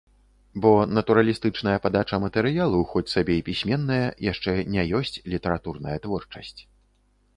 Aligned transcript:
Бо 0.61 0.69
натуралістычная 0.97 1.75
падача 1.83 2.19
матэрыялу, 2.25 2.79
хоць 2.93 3.05
сабе 3.13 3.37
і 3.41 3.45
пісьменная, 3.49 4.03
яшчэ 4.31 4.57
не 4.77 4.83
ёсць 5.01 5.15
літаратурная 5.35 5.95
творчасць. 6.07 6.61